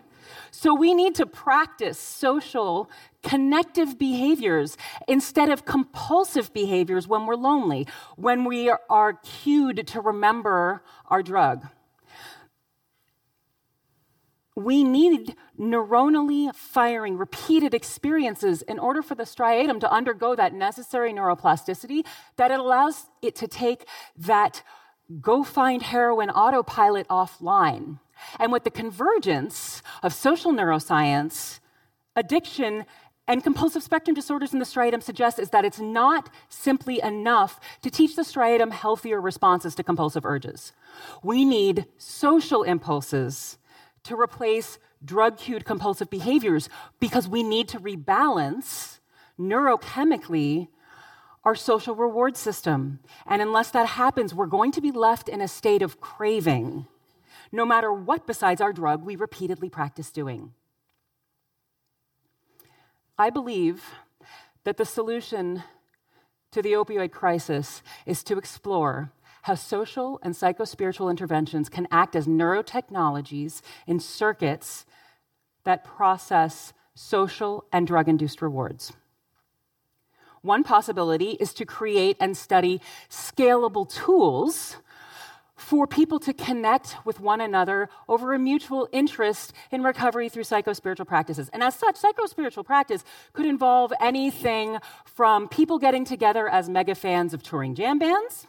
So 0.50 0.74
we 0.74 0.94
need 0.94 1.14
to 1.16 1.26
practice 1.26 1.98
social 1.98 2.90
connective 3.22 3.98
behaviors 3.98 4.76
instead 5.06 5.48
of 5.48 5.64
compulsive 5.64 6.52
behaviors 6.52 7.06
when 7.06 7.26
we're 7.26 7.36
lonely, 7.36 7.86
when 8.16 8.44
we 8.44 8.70
are 8.88 9.12
cued 9.14 9.86
to 9.88 10.00
remember 10.00 10.82
our 11.08 11.22
drug. 11.22 11.66
We 14.56 14.84
need 14.84 15.36
neuronally 15.58 16.54
firing 16.54 17.16
repeated 17.16 17.72
experiences 17.72 18.62
in 18.62 18.78
order 18.78 19.00
for 19.00 19.14
the 19.14 19.22
striatum 19.22 19.80
to 19.80 19.90
undergo 19.90 20.34
that 20.34 20.52
necessary 20.52 21.12
neuroplasticity 21.12 22.04
that 22.36 22.50
allows 22.50 23.06
it 23.22 23.36
to 23.36 23.48
take 23.48 23.86
that 24.16 24.62
go 25.20 25.42
find 25.42 25.82
heroin 25.82 26.30
autopilot 26.30 27.08
offline. 27.08 27.98
And 28.38 28.52
with 28.52 28.64
the 28.64 28.70
convergence 28.70 29.82
of 30.02 30.12
social 30.12 30.52
neuroscience, 30.52 31.60
addiction, 32.14 32.84
and 33.26 33.42
compulsive 33.42 33.82
spectrum 33.82 34.14
disorders 34.14 34.52
in 34.52 34.58
the 34.58 34.64
striatum 34.64 35.02
suggests 35.02 35.38
is 35.38 35.50
that 35.50 35.64
it's 35.64 35.78
not 35.78 36.28
simply 36.48 37.00
enough 37.00 37.60
to 37.82 37.90
teach 37.90 38.16
the 38.16 38.22
striatum 38.22 38.72
healthier 38.72 39.20
responses 39.20 39.74
to 39.76 39.84
compulsive 39.84 40.26
urges. 40.26 40.72
We 41.22 41.44
need 41.44 41.86
social 41.96 42.62
impulses 42.62 43.58
to 44.04 44.20
replace 44.20 44.78
drug 45.04 45.38
cued 45.38 45.64
compulsive 45.64 46.10
behaviors 46.10 46.68
because 46.98 47.28
we 47.28 47.42
need 47.42 47.68
to 47.68 47.78
rebalance 47.78 48.98
neurochemically 49.38 50.68
our 51.44 51.54
social 51.54 51.94
reward 51.94 52.36
system. 52.36 53.00
And 53.26 53.40
unless 53.40 53.70
that 53.70 53.86
happens, 53.86 54.34
we're 54.34 54.46
going 54.46 54.72
to 54.72 54.80
be 54.80 54.90
left 54.90 55.28
in 55.28 55.40
a 55.40 55.48
state 55.48 55.82
of 55.82 56.00
craving 56.00 56.86
no 57.52 57.64
matter 57.64 57.92
what 57.92 58.26
besides 58.26 58.60
our 58.60 58.72
drug 58.72 59.04
we 59.04 59.16
repeatedly 59.16 59.68
practice 59.68 60.10
doing. 60.10 60.52
I 63.18 63.30
believe 63.30 63.84
that 64.64 64.76
the 64.76 64.84
solution 64.84 65.62
to 66.52 66.62
the 66.62 66.72
opioid 66.72 67.12
crisis 67.12 67.82
is 68.06 68.22
to 68.24 68.38
explore 68.38 69.12
how 69.42 69.54
social 69.54 70.20
and 70.22 70.34
psychospiritual 70.34 71.10
interventions 71.10 71.68
can 71.68 71.88
act 71.90 72.14
as 72.14 72.26
neurotechnologies 72.26 73.62
in 73.86 73.98
circuits 74.00 74.84
that 75.64 75.84
process 75.84 76.72
social 76.94 77.64
and 77.72 77.86
drug 77.86 78.08
induced 78.08 78.42
rewards. 78.42 78.92
One 80.42 80.64
possibility 80.64 81.32
is 81.32 81.52
to 81.54 81.66
create 81.66 82.16
and 82.18 82.36
study 82.36 82.80
scalable 83.10 83.88
tools 83.88 84.76
for 85.54 85.86
people 85.86 86.18
to 86.18 86.32
connect 86.32 86.96
with 87.04 87.20
one 87.20 87.40
another 87.40 87.90
over 88.08 88.32
a 88.32 88.38
mutual 88.38 88.88
interest 88.92 89.52
in 89.70 89.82
recovery 89.82 90.30
through 90.30 90.44
psychospiritual 90.44 91.06
practices. 91.06 91.50
And 91.52 91.62
as 91.62 91.74
such, 91.74 91.96
psychospiritual 91.96 92.64
practice 92.64 93.04
could 93.34 93.44
involve 93.44 93.92
anything 94.00 94.78
from 95.04 95.48
people 95.48 95.78
getting 95.78 96.06
together 96.06 96.48
as 96.48 96.70
mega 96.70 96.94
fans 96.94 97.34
of 97.34 97.42
touring 97.42 97.74
jam 97.74 97.98
bands 97.98 98.46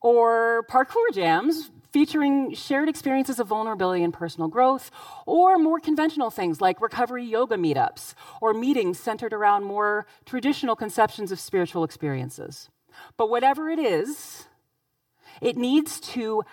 or 0.00 0.64
parkour 0.70 1.12
jams 1.12 1.70
featuring 1.92 2.54
shared 2.54 2.88
experiences 2.88 3.38
of 3.38 3.48
vulnerability 3.48 4.02
and 4.02 4.14
personal 4.14 4.48
growth, 4.48 4.90
or 5.26 5.58
more 5.58 5.78
conventional 5.78 6.30
things 6.30 6.60
like 6.60 6.80
recovery 6.80 7.24
yoga 7.24 7.56
meetups 7.56 8.14
or 8.40 8.54
meetings 8.54 8.98
centered 8.98 9.32
around 9.32 9.64
more 9.64 10.06
traditional 10.24 10.74
conceptions 10.74 11.30
of 11.30 11.38
spiritual 11.38 11.84
experiences. 11.84 12.70
But 13.16 13.30
whatever 13.30 13.68
it 13.68 13.78
is, 13.78 14.46
it 15.40 15.56
needs 15.56 16.00
to 16.00 16.44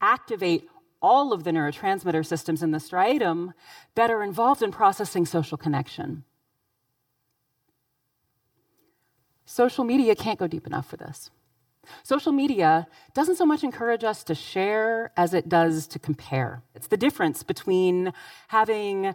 activate 0.00 0.68
all 1.02 1.32
of 1.32 1.44
the 1.44 1.50
neurotransmitter 1.50 2.24
systems 2.24 2.62
in 2.62 2.72
the 2.72 2.78
striatum 2.78 3.52
that 3.94 4.10
are 4.10 4.22
involved 4.22 4.62
in 4.62 4.70
processing 4.70 5.24
social 5.24 5.56
connection. 5.56 6.24
Social 9.46 9.84
media 9.84 10.14
can't 10.14 10.38
go 10.38 10.46
deep 10.46 10.66
enough 10.66 10.86
for 10.86 10.96
this. 10.96 11.30
Social 12.02 12.32
media 12.32 12.86
doesn't 13.14 13.36
so 13.36 13.46
much 13.46 13.64
encourage 13.64 14.04
us 14.04 14.24
to 14.24 14.34
share 14.34 15.12
as 15.16 15.34
it 15.34 15.48
does 15.48 15.86
to 15.88 15.98
compare. 15.98 16.62
It's 16.74 16.86
the 16.86 16.96
difference 16.96 17.42
between 17.42 18.12
having 18.48 19.14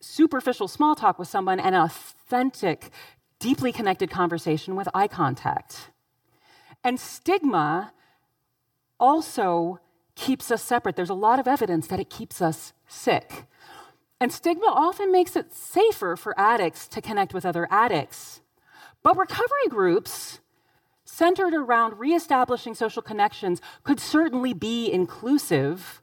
superficial 0.00 0.68
small 0.68 0.94
talk 0.94 1.18
with 1.18 1.28
someone 1.28 1.58
and 1.58 1.74
an 1.74 1.82
authentic, 1.82 2.90
deeply 3.38 3.72
connected 3.72 4.10
conversation 4.10 4.76
with 4.76 4.88
eye 4.94 5.08
contact. 5.08 5.90
And 6.82 7.00
stigma 7.00 7.92
also 9.00 9.80
keeps 10.14 10.50
us 10.50 10.62
separate. 10.62 10.96
There's 10.96 11.10
a 11.10 11.14
lot 11.14 11.40
of 11.40 11.48
evidence 11.48 11.86
that 11.88 11.98
it 11.98 12.10
keeps 12.10 12.40
us 12.40 12.72
sick. 12.86 13.46
And 14.20 14.32
stigma 14.32 14.66
often 14.66 15.10
makes 15.10 15.36
it 15.36 15.52
safer 15.52 16.16
for 16.16 16.38
addicts 16.38 16.86
to 16.88 17.00
connect 17.00 17.34
with 17.34 17.44
other 17.44 17.66
addicts. 17.70 18.40
But 19.02 19.16
recovery 19.16 19.68
groups 19.68 20.40
centered 21.04 21.54
around 21.54 21.98
reestablishing 21.98 22.74
social 22.74 23.02
connections 23.02 23.60
could 23.82 24.00
certainly 24.00 24.52
be 24.52 24.90
inclusive 24.90 26.02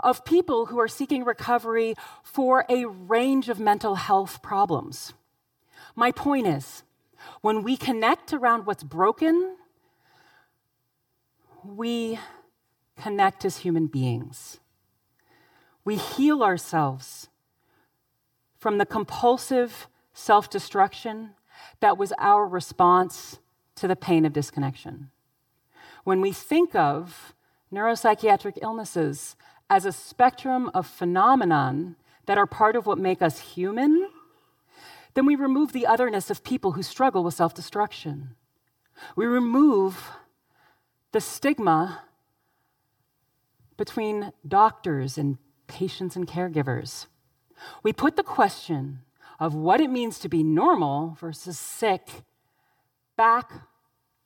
of 0.00 0.24
people 0.24 0.66
who 0.66 0.78
are 0.80 0.88
seeking 0.88 1.24
recovery 1.24 1.94
for 2.22 2.64
a 2.68 2.84
range 2.84 3.48
of 3.48 3.58
mental 3.58 3.94
health 3.94 4.42
problems. 4.42 5.14
My 5.94 6.10
point 6.10 6.46
is, 6.46 6.82
when 7.40 7.62
we 7.62 7.76
connect 7.76 8.32
around 8.32 8.66
what's 8.66 8.82
broken, 8.82 9.56
we 11.64 12.18
connect 13.00 13.44
as 13.44 13.58
human 13.58 13.86
beings. 13.86 14.58
We 15.84 15.96
heal 15.96 16.42
ourselves 16.42 17.28
from 18.58 18.78
the 18.78 18.86
compulsive 18.86 19.88
self 20.14 20.50
destruction 20.50 21.30
that 21.80 21.98
was 21.98 22.12
our 22.18 22.46
response 22.46 23.38
to 23.76 23.88
the 23.88 23.96
pain 23.96 24.24
of 24.24 24.32
disconnection. 24.32 25.10
When 26.04 26.20
we 26.20 26.32
think 26.32 26.74
of 26.74 27.34
neuropsychiatric 27.72 28.58
illnesses 28.62 29.36
as 29.70 29.86
a 29.86 29.92
spectrum 29.92 30.70
of 30.74 30.86
phenomenon 30.86 31.96
that 32.26 32.38
are 32.38 32.46
part 32.46 32.76
of 32.76 32.86
what 32.86 32.98
make 32.98 33.22
us 33.22 33.40
human, 33.54 34.08
then 35.14 35.26
we 35.26 35.34
remove 35.34 35.72
the 35.72 35.86
otherness 35.86 36.30
of 36.30 36.44
people 36.44 36.72
who 36.72 36.82
struggle 36.82 37.24
with 37.24 37.34
self 37.34 37.54
destruction. 37.54 38.34
We 39.16 39.26
remove 39.26 40.10
the 41.12 41.20
stigma 41.20 42.02
between 43.76 44.32
doctors 44.46 45.18
and 45.18 45.38
patients 45.66 46.16
and 46.16 46.26
caregivers. 46.26 47.06
We 47.82 47.92
put 47.92 48.16
the 48.16 48.22
question 48.22 49.00
of 49.40 49.54
what 49.54 49.80
it 49.80 49.90
means 49.90 50.18
to 50.20 50.28
be 50.28 50.42
normal 50.42 51.16
versus 51.20 51.58
sick 51.58 52.08
back 53.22 53.52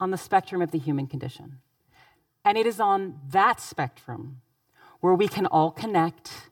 on 0.00 0.10
the 0.10 0.16
spectrum 0.16 0.62
of 0.62 0.70
the 0.70 0.78
human 0.78 1.06
condition. 1.06 1.58
And 2.46 2.56
it 2.56 2.66
is 2.66 2.80
on 2.80 3.20
that 3.28 3.60
spectrum 3.60 4.40
where 5.00 5.12
we 5.12 5.28
can 5.28 5.44
all 5.44 5.70
connect 5.70 6.48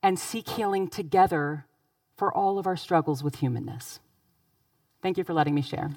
and 0.00 0.16
seek 0.16 0.48
healing 0.50 0.86
together 0.86 1.66
for 2.16 2.32
all 2.32 2.60
of 2.60 2.68
our 2.68 2.76
struggles 2.76 3.24
with 3.24 3.40
humanness. 3.40 3.98
Thank 5.02 5.18
you 5.18 5.24
for 5.24 5.34
letting 5.34 5.56
me 5.56 5.62
share. 5.62 5.90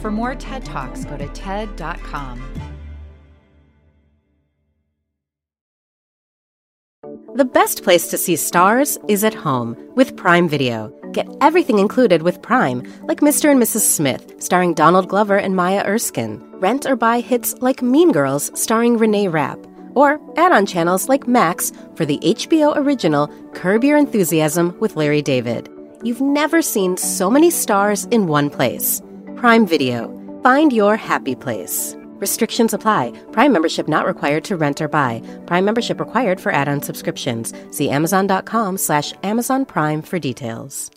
For 0.00 0.10
more 0.10 0.34
TED 0.34 0.64
Talks, 0.64 1.04
go 1.04 1.16
to 1.16 1.28
TED.com. 1.28 2.59
The 7.40 7.46
best 7.46 7.84
place 7.84 8.08
to 8.08 8.18
see 8.18 8.36
stars 8.36 8.98
is 9.08 9.24
at 9.24 9.32
home 9.32 9.74
with 9.94 10.14
Prime 10.14 10.46
Video. 10.46 10.92
Get 11.12 11.26
everything 11.40 11.78
included 11.78 12.20
with 12.20 12.42
Prime, 12.42 12.82
like 13.04 13.20
Mr. 13.20 13.50
and 13.50 13.58
Mrs. 13.58 13.80
Smith, 13.80 14.34
starring 14.42 14.74
Donald 14.74 15.08
Glover 15.08 15.38
and 15.38 15.56
Maya 15.56 15.82
Erskine. 15.86 16.38
Rent 16.60 16.84
or 16.84 16.96
buy 16.96 17.20
hits 17.20 17.54
like 17.62 17.80
Mean 17.80 18.12
Girls, 18.12 18.50
starring 18.52 18.98
Renee 18.98 19.28
Rapp. 19.28 19.58
Or 19.94 20.20
add 20.36 20.52
on 20.52 20.66
channels 20.66 21.08
like 21.08 21.26
Max 21.26 21.72
for 21.94 22.04
the 22.04 22.18
HBO 22.18 22.76
original 22.76 23.28
Curb 23.54 23.84
Your 23.84 23.96
Enthusiasm 23.96 24.78
with 24.78 24.96
Larry 24.96 25.22
David. 25.22 25.66
You've 26.02 26.20
never 26.20 26.60
seen 26.60 26.98
so 26.98 27.30
many 27.30 27.50
stars 27.50 28.04
in 28.10 28.26
one 28.26 28.50
place. 28.50 29.00
Prime 29.36 29.66
Video. 29.66 30.14
Find 30.42 30.74
your 30.74 30.94
happy 30.96 31.36
place. 31.36 31.96
Restrictions 32.20 32.72
apply. 32.72 33.12
Prime 33.32 33.52
membership 33.52 33.88
not 33.88 34.06
required 34.06 34.44
to 34.44 34.56
rent 34.56 34.80
or 34.80 34.86
buy. 34.86 35.22
Prime 35.46 35.64
membership 35.64 35.98
required 35.98 36.40
for 36.40 36.52
add-on 36.52 36.82
subscriptions. 36.82 37.52
See 37.72 37.90
Amazon.com 37.90 38.78
slash 38.78 39.12
Amazon 39.24 39.64
Prime 39.64 40.02
for 40.02 40.20
details. 40.20 40.92